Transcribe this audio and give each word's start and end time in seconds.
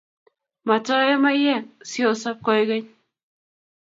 Matoye 0.67 1.13
maiyek 1.23 1.65
siosob 1.89 2.37
koikeny 2.45 2.85